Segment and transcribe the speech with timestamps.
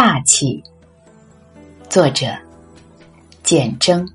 [0.00, 0.62] 大气。
[1.90, 2.32] 作者：
[3.42, 4.08] 简征。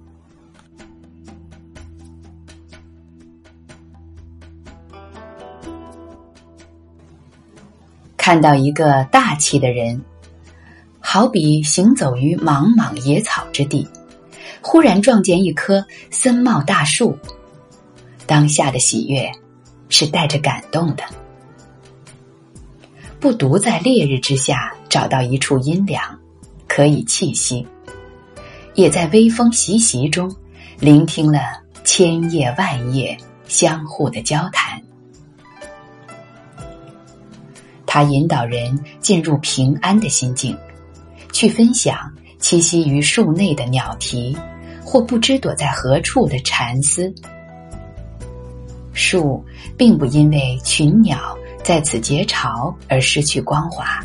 [8.15, 10.01] 看到一个大气的人，
[11.01, 13.85] 好比行走于茫茫野草之地，
[14.61, 17.19] 忽然撞见一棵森茂大树，
[18.25, 19.29] 当下的喜悦
[19.89, 21.03] 是带着感动的。
[23.19, 26.03] 不独在烈日之下找到一处阴凉，
[26.67, 27.65] 可以栖息，
[28.75, 30.31] 也在微风习习中
[30.79, 31.39] 聆听了
[31.83, 34.79] 千叶万叶相互的交谈。
[37.87, 40.55] 他引导人进入平安的心境，
[41.31, 41.97] 去分享
[42.39, 44.37] 栖息于树内的鸟啼，
[44.85, 47.11] 或不知躲在何处的蝉丝。
[48.93, 49.43] 树
[49.75, 53.99] 并不因为群鸟在此结巢而失去光华，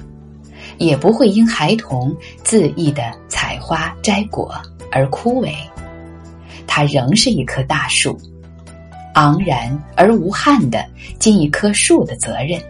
[0.78, 4.54] 也不会因孩童恣意的采花摘果
[4.90, 5.52] 而枯萎。
[6.66, 8.18] 它仍是一棵大树，
[9.14, 10.84] 昂然而无憾的
[11.18, 12.60] 尽一棵树的责任。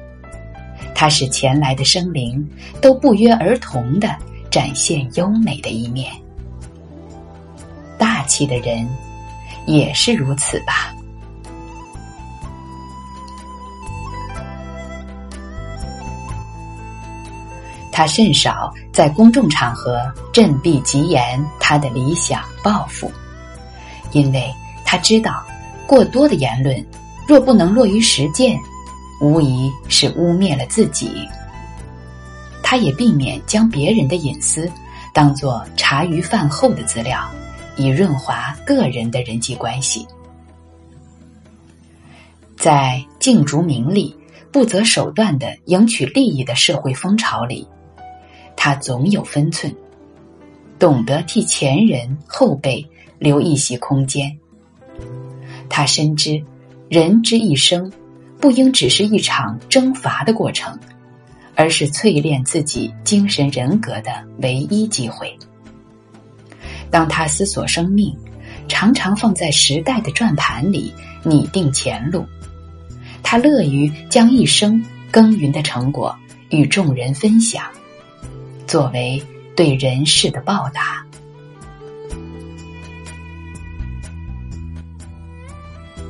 [0.94, 2.44] 它使前来的生灵
[2.80, 4.08] 都不约而同的
[4.50, 6.12] 展现优美的一面。
[7.96, 8.88] 大气的人
[9.66, 10.94] 也是如此吧。
[17.98, 20.00] 他甚少在公众场合
[20.32, 23.10] 振臂疾言他的理想抱负，
[24.12, 24.54] 因为
[24.84, 25.44] 他知道，
[25.84, 26.86] 过多的言论
[27.26, 28.56] 若不能落于实践。
[29.20, 31.28] 无疑是污蔑了自己。
[32.62, 34.70] 他也避免将别人的隐私
[35.12, 37.28] 当作茶余饭后的资料，
[37.76, 40.06] 以润滑个人的人际关系。
[42.56, 44.16] 在竞逐名利、
[44.52, 47.66] 不择手段的赢取利益的社会风潮里，
[48.60, 49.72] 他总有分寸，
[50.80, 52.84] 懂得替前人后辈
[53.16, 54.36] 留一席空间。
[55.70, 56.42] 他深知，
[56.88, 57.90] 人之一生。
[58.40, 60.78] 不应只是一场征伐的过程，
[61.56, 65.36] 而是淬炼自己精神人格的唯一机会。
[66.88, 68.16] 当他思索生命，
[68.68, 70.94] 常常放在时代的转盘里
[71.24, 72.24] 拟定前路。
[73.24, 74.80] 他乐于将一生
[75.10, 76.16] 耕耘的成果
[76.50, 77.64] 与众人分享，
[78.68, 79.20] 作为
[79.56, 81.04] 对人世的报答。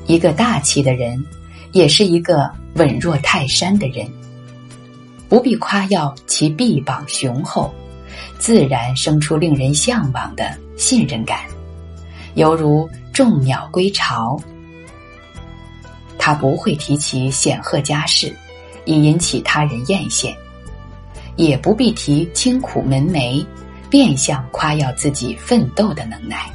[0.06, 1.24] 一个大气的人。
[1.72, 4.10] 也是一个稳若泰山的人，
[5.28, 7.72] 不必夸耀其臂膀雄厚，
[8.38, 11.40] 自然生出令人向往的信任感，
[12.36, 14.40] 犹如众鸟归巢。
[16.18, 18.34] 他不会提起显赫家世，
[18.86, 20.34] 以引起他人艳羡，
[21.38, 23.46] 也不必提清苦门楣，
[23.88, 26.50] 变相夸耀自己奋斗的能耐。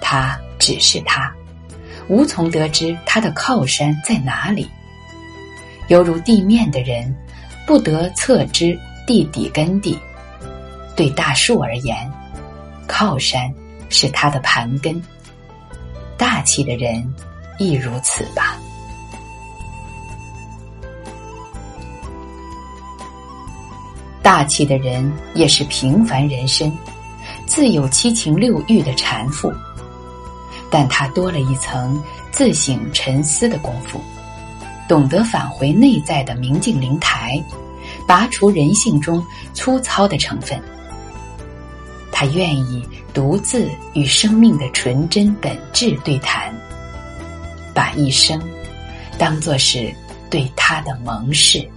[0.00, 1.32] 他只是他。
[2.08, 4.68] 无从得知他的靠山在哪里，
[5.88, 7.14] 犹如地面的人
[7.64, 9.96] 不得测知地底根地。
[10.96, 11.96] 对大树而言，
[12.88, 13.54] 靠山
[13.88, 15.00] 是它的盘根。
[16.18, 17.08] 大气的人
[17.56, 18.58] 亦如此吧。
[24.32, 26.72] 大气的人也是平凡人身，
[27.44, 29.54] 自有七情六欲的缠缚。
[30.70, 34.00] 但他多了一层自省沉思的功夫，
[34.88, 37.38] 懂得返回内在的明镜灵台，
[38.08, 39.22] 拔除人性中
[39.52, 40.58] 粗糙的成分。
[42.10, 42.82] 他愿意
[43.12, 46.50] 独自与生命的纯真本质对谈，
[47.74, 48.42] 把一生
[49.18, 49.94] 当作是
[50.30, 51.68] 对他的盟誓。